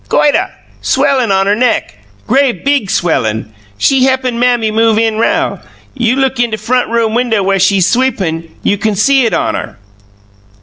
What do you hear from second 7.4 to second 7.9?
wheres she